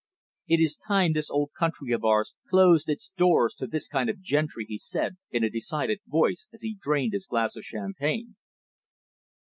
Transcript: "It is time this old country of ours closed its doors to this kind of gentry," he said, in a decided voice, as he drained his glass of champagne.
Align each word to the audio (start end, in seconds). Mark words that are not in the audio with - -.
"It 0.47 0.59
is 0.59 0.77
time 0.77 1.13
this 1.13 1.29
old 1.29 1.51
country 1.55 1.91
of 1.91 2.03
ours 2.03 2.35
closed 2.49 2.89
its 2.89 3.11
doors 3.17 3.53
to 3.59 3.67
this 3.67 3.87
kind 3.87 4.09
of 4.09 4.19
gentry," 4.19 4.65
he 4.67 4.79
said, 4.79 5.17
in 5.29 5.43
a 5.43 5.49
decided 5.51 5.99
voice, 6.07 6.47
as 6.51 6.63
he 6.63 6.73
drained 6.73 7.13
his 7.13 7.27
glass 7.27 7.55
of 7.55 7.63
champagne. 7.63 8.35